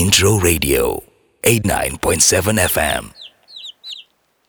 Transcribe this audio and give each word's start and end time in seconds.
Intro 0.00 0.40
Radio 0.40 1.04
89.7 1.44 2.56
FM. 2.56 3.12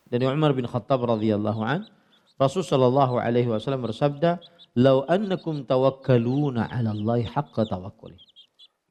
Dari 0.08 0.24
Umar 0.24 0.56
bin 0.56 0.64
Khattab 0.64 1.04
radhiyallahu 1.04 1.60
an, 1.60 1.92
Rasul 2.40 2.64
sallallahu 2.64 3.20
alaihi 3.20 3.52
wasallam 3.52 3.84
bersabda, 3.84 4.40
"Lau 4.80 5.04
annakum 5.12 5.68
tawakkaluna 5.68 6.72
'ala 6.72 6.96
Allah 6.96 7.28
haqqa 7.28 7.68
tawakkuli, 7.68 8.16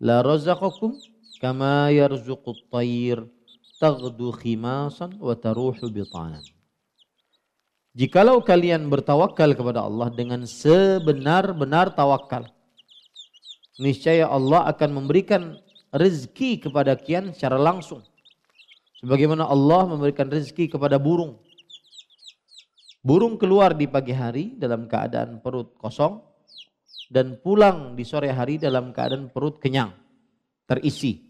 la 0.04 0.20
razaqakum 0.20 1.00
kama 1.40 1.96
yarzuqu 1.96 2.52
at-tayr 2.52 3.24
taghdu 3.80 4.28
khimasan 4.36 5.16
wa 5.16 5.32
taruhu 5.32 5.88
bitanan." 5.88 6.44
Jikalau 7.96 8.44
kalian 8.44 8.84
bertawakal 8.92 9.56
kepada 9.56 9.80
Allah 9.88 10.12
dengan 10.12 10.44
sebenar-benar 10.44 11.96
tawakal, 11.96 12.52
niscaya 13.80 14.28
Allah 14.28 14.68
akan 14.68 14.90
memberikan 15.00 15.56
rezeki 15.90 16.66
kepada 16.66 16.94
kian 16.94 17.34
secara 17.34 17.58
langsung. 17.58 18.02
Sebagaimana 19.00 19.48
Allah 19.48 19.88
memberikan 19.88 20.28
rezeki 20.28 20.76
kepada 20.76 21.00
burung. 21.00 21.40
Burung 23.00 23.40
keluar 23.40 23.72
di 23.72 23.88
pagi 23.88 24.12
hari 24.12 24.60
dalam 24.60 24.84
keadaan 24.84 25.40
perut 25.40 25.72
kosong 25.80 26.20
dan 27.08 27.40
pulang 27.40 27.96
di 27.96 28.04
sore 28.04 28.28
hari 28.28 28.60
dalam 28.60 28.92
keadaan 28.92 29.32
perut 29.32 29.56
kenyang, 29.56 29.90
terisi. 30.68 31.26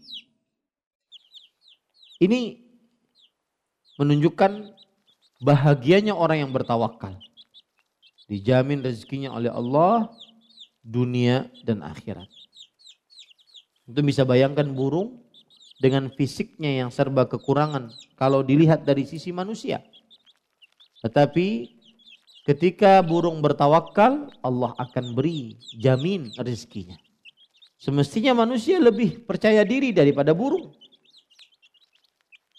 Ini 2.21 2.59
menunjukkan 3.97 4.77
bahagianya 5.41 6.13
orang 6.13 6.45
yang 6.45 6.51
bertawakal. 6.53 7.17
Dijamin 8.29 8.85
rezekinya 8.85 9.33
oleh 9.33 9.49
Allah 9.49 10.11
dunia 10.85 11.49
dan 11.65 11.81
akhirat. 11.81 12.40
Itu 13.89 14.01
bisa 14.05 14.25
bayangkan 14.27 14.69
burung 14.71 15.21
dengan 15.81 16.13
fisiknya 16.13 16.85
yang 16.85 16.89
serba 16.93 17.25
kekurangan 17.25 17.89
kalau 18.13 18.45
dilihat 18.45 18.85
dari 18.85 19.03
sisi 19.09 19.33
manusia. 19.33 19.81
Tetapi 21.01 21.73
ketika 22.45 23.01
burung 23.01 23.41
bertawakal, 23.41 24.29
Allah 24.45 24.77
akan 24.77 25.17
beri 25.17 25.57
jamin 25.81 26.29
rezekinya. 26.37 26.97
Semestinya 27.81 28.45
manusia 28.45 28.77
lebih 28.77 29.25
percaya 29.25 29.65
diri 29.65 29.89
daripada 29.89 30.37
burung. 30.37 30.69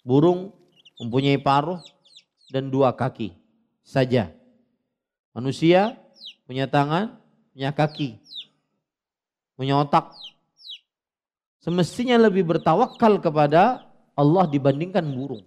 Burung 0.02 0.50
mempunyai 0.98 1.38
paruh 1.38 1.78
dan 2.50 2.66
dua 2.74 2.90
kaki 2.90 3.30
saja. 3.86 4.34
Manusia 5.30 5.94
punya 6.42 6.66
tangan, 6.66 7.22
punya 7.54 7.70
kaki, 7.70 8.18
punya 9.54 9.78
otak, 9.78 10.10
semestinya 11.62 12.18
lebih 12.18 12.42
bertawakal 12.42 13.22
kepada 13.22 13.86
Allah 14.18 14.44
dibandingkan 14.50 15.06
burung. 15.06 15.46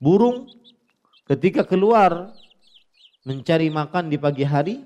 Burung 0.00 0.48
ketika 1.28 1.62
keluar 1.62 2.32
mencari 3.26 3.68
makan 3.68 4.08
di 4.08 4.16
pagi 4.16 4.46
hari 4.46 4.76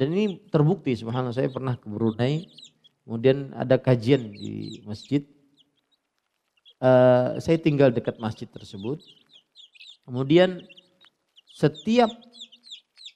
dan 0.00 0.14
ini 0.14 0.40
terbukti 0.48 0.96
subhanallah 0.96 1.36
saya 1.36 1.52
pernah 1.52 1.76
ke 1.76 1.84
Brunei 1.84 2.48
kemudian 3.04 3.52
ada 3.52 3.76
kajian 3.76 4.32
di 4.32 4.80
masjid 4.88 5.26
uh, 6.80 7.36
saya 7.36 7.60
tinggal 7.60 7.92
dekat 7.92 8.16
masjid 8.16 8.48
tersebut 8.48 9.04
kemudian 10.08 10.64
setiap 11.52 12.08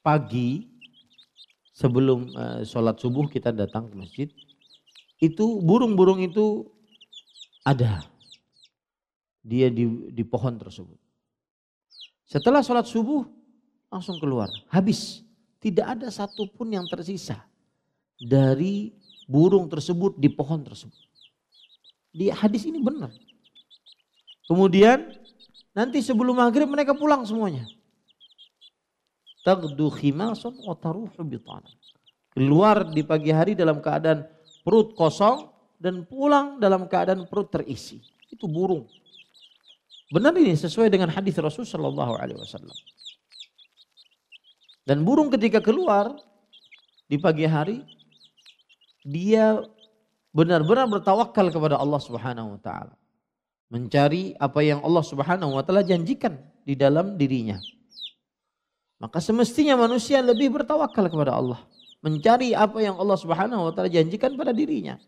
pagi 0.05 0.69
sebelum 1.73 2.29
uh, 2.37 2.61
sholat 2.69 3.01
subuh 3.01 3.25
kita 3.31 3.55
datang 3.57 3.89
ke 3.89 3.95
masjid 3.97 4.29
itu 5.23 5.63
burung-burung 5.63 6.19
itu 6.19 6.67
ada. 7.63 8.03
Dia 9.47 9.71
di, 9.71 10.11
di 10.11 10.27
pohon 10.27 10.59
tersebut. 10.59 10.99
Setelah 12.27 12.67
sholat 12.67 12.91
subuh 12.91 13.23
langsung 13.87 14.19
keluar. 14.19 14.51
Habis. 14.67 15.23
Tidak 15.63 15.87
ada 15.87 16.11
satupun 16.11 16.75
yang 16.75 16.83
tersisa 16.91 17.39
dari 18.19 18.91
burung 19.31 19.71
tersebut 19.71 20.19
di 20.19 20.27
pohon 20.27 20.59
tersebut. 20.67 20.99
Di 22.11 22.35
hadis 22.35 22.67
ini 22.67 22.83
benar. 22.83 23.15
Kemudian 24.51 25.07
nanti 25.71 26.03
sebelum 26.03 26.43
maghrib 26.43 26.67
mereka 26.67 26.99
pulang 26.99 27.23
semuanya. 27.23 27.63
Keluar 32.35 32.77
di 32.91 33.03
pagi 33.07 33.31
hari 33.31 33.55
dalam 33.55 33.79
keadaan 33.79 34.27
perut 34.63 34.95
kosong 34.95 35.51
dan 35.83 36.07
pulang 36.07 36.63
dalam 36.63 36.87
keadaan 36.87 37.27
perut 37.27 37.51
terisi. 37.51 37.99
Itu 38.31 38.47
burung. 38.47 38.87
Benar 40.15 40.33
ini 40.39 40.55
sesuai 40.55 40.89
dengan 40.89 41.11
hadis 41.11 41.35
Rasul 41.43 41.67
Shallallahu 41.67 42.15
Alaihi 42.17 42.39
Wasallam. 42.39 42.77
Dan 44.87 45.07
burung 45.07 45.31
ketika 45.31 45.63
keluar 45.63 46.15
di 47.07 47.19
pagi 47.19 47.47
hari, 47.47 47.83
dia 49.03 49.63
benar-benar 50.35 50.87
bertawakal 50.91 51.51
kepada 51.51 51.79
Allah 51.79 52.01
Subhanahu 52.03 52.59
Wa 52.59 52.61
Taala, 52.63 52.95
mencari 53.71 54.35
apa 54.39 54.61
yang 54.63 54.83
Allah 54.83 55.05
Subhanahu 55.07 55.55
Wa 55.59 55.63
Taala 55.67 55.83
janjikan 55.87 56.39
di 56.67 56.75
dalam 56.75 57.19
dirinya. 57.19 57.59
Maka 59.03 59.19
semestinya 59.19 59.75
manusia 59.75 60.23
lebih 60.23 60.55
bertawakal 60.55 61.11
kepada 61.11 61.35
Allah 61.35 61.59
mencari 62.03 62.53
apa 62.53 62.83
yang 62.83 62.99
Allah 62.99 63.17
Subhanahu 63.17 63.71
wa 63.71 63.73
taala 63.73 63.89
janjikan 63.89 64.35
pada 64.35 64.51
dirinya. 64.51 64.99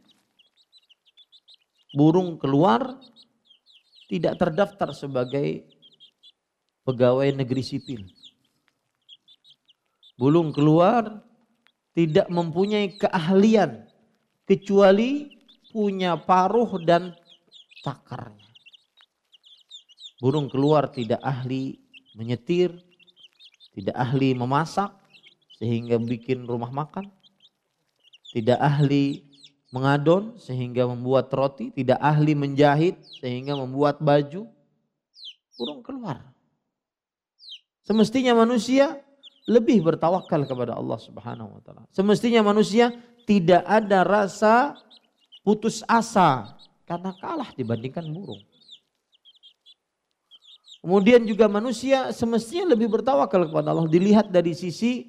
Burung 1.95 2.39
keluar 2.39 2.99
tidak 4.07 4.39
terdaftar 4.39 4.95
sebagai 4.95 5.67
pegawai 6.87 7.35
negeri 7.35 7.63
sipil. 7.63 8.03
Burung 10.15 10.55
keluar 10.55 11.23
tidak 11.95 12.31
mempunyai 12.31 12.95
keahlian 12.95 13.87
kecuali 14.47 15.35
punya 15.75 16.15
paruh 16.15 16.79
dan 16.83 17.15
cakarnya. 17.83 18.47
Burung 20.23 20.47
keluar 20.47 20.91
tidak 20.95 21.19
ahli 21.19 21.83
menyetir, 22.15 22.71
tidak 23.75 23.97
ahli 23.99 24.33
memasak, 24.39 24.95
sehingga 25.59 25.99
bikin 26.01 26.47
rumah 26.47 26.71
makan. 26.71 27.11
Tidak 28.35 28.59
ahli 28.59 29.23
mengadon 29.71 30.39
sehingga 30.39 30.87
membuat 30.87 31.31
roti, 31.31 31.71
tidak 31.71 31.99
ahli 32.03 32.35
menjahit 32.35 32.99
sehingga 33.23 33.55
membuat 33.55 34.03
baju. 34.03 34.51
Burung 35.55 35.87
keluar. 35.87 36.35
Semestinya 37.87 38.35
manusia 38.35 38.99
lebih 39.47 39.85
bertawakal 39.85 40.49
kepada 40.49 40.75
Allah 40.75 40.99
Subhanahu 40.99 41.59
wa 41.59 41.61
taala. 41.63 41.85
Semestinya 41.95 42.43
manusia 42.43 42.91
tidak 43.29 43.63
ada 43.63 44.03
rasa 44.03 44.75
putus 45.45 45.85
asa 45.85 46.57
karena 46.89 47.13
kalah 47.21 47.53
dibandingkan 47.53 48.09
burung. 48.09 48.41
Kemudian 50.85 51.25
juga 51.25 51.49
manusia 51.49 52.13
semestinya 52.13 52.77
lebih 52.77 52.93
bertawakal 52.93 53.49
kepada 53.49 53.73
Allah 53.73 53.89
dilihat 53.89 54.29
dari 54.29 54.53
sisi 54.53 55.09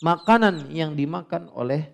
makanan 0.00 0.72
yang 0.72 0.96
dimakan 0.96 1.52
oleh 1.52 1.92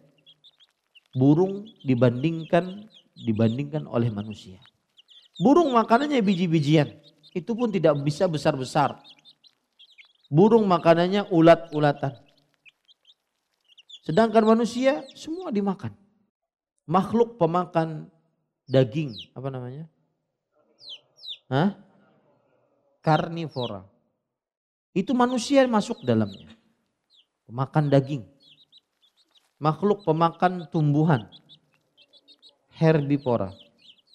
burung 1.15 1.67
dibandingkan 1.83 2.87
dibandingkan 3.19 3.85
oleh 3.91 4.09
manusia. 4.11 4.63
Burung 5.37 5.75
makanannya 5.75 6.23
biji-bijian, 6.25 6.89
itu 7.37 7.53
pun 7.53 7.69
tidak 7.69 7.99
bisa 8.01 8.25
besar-besar. 8.25 8.97
Burung 10.33 10.65
makanannya 10.65 11.29
ulat-ulatan. 11.29 12.17
Sedangkan 14.07 14.47
manusia 14.47 15.05
semua 15.13 15.53
dimakan. 15.53 15.93
Makhluk 16.87 17.37
pemakan 17.37 18.07
daging, 18.71 19.13
apa 19.35 19.49
namanya? 19.51 19.85
Hah? 21.51 21.75
Karnivora. 23.03 23.83
Itu 24.95 25.13
manusia 25.13 25.67
masuk 25.69 26.07
dalamnya 26.07 26.57
pemakan 27.47 27.89
daging, 27.89 28.23
makhluk 29.63 30.03
pemakan 30.03 30.67
tumbuhan, 30.69 31.31
herbivora. 32.77 33.55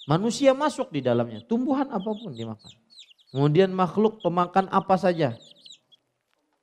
Manusia 0.09 0.51
masuk 0.51 0.91
di 0.91 0.99
dalamnya, 0.99 1.41
tumbuhan 1.45 1.87
apa 1.87 2.11
pun 2.11 2.35
dimakan. 2.35 2.73
Kemudian 3.31 3.71
makhluk 3.71 4.19
pemakan 4.19 4.67
apa 4.67 4.99
saja, 4.99 5.39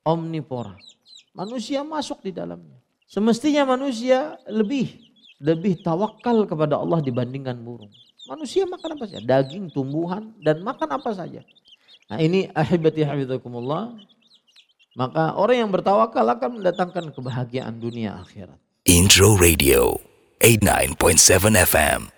omnivora. 0.04 0.76
Manusia 1.32 1.80
masuk 1.80 2.20
di 2.20 2.34
dalamnya. 2.34 2.76
Semestinya 3.08 3.64
manusia 3.64 4.36
lebih 4.44 5.08
lebih 5.38 5.80
tawakal 5.80 6.44
kepada 6.44 6.76
Allah 6.76 6.98
dibandingkan 6.98 7.56
burung. 7.62 7.90
Manusia 8.28 8.68
makan 8.68 8.98
apa 8.98 9.04
saja? 9.08 9.24
Daging, 9.24 9.72
tumbuhan, 9.72 10.34
dan 10.42 10.60
makan 10.60 11.00
apa 11.00 11.10
saja. 11.16 11.40
Nah 12.10 12.18
ini 12.20 12.50
ahibati 12.52 13.00
hafizakumullah. 13.06 13.96
Maka 14.96 15.36
orang 15.36 15.68
yang 15.68 15.70
bertawakal 15.70 16.24
akan 16.24 16.62
mendatangkan 16.62 17.12
kebahagiaan 17.12 17.76
dunia 17.76 18.20
akhirat. 18.24 18.56
Intro 18.88 19.36
Radio 19.36 20.00
89.7 20.40 21.52
FM. 21.52 22.17